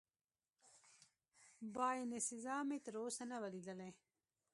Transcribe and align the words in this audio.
باینسیزا 1.75 2.55
مې 2.67 2.77
تراوسه 2.85 3.23
نه 3.31 3.37
وه 3.41 3.49
لیدلې. 3.53 3.89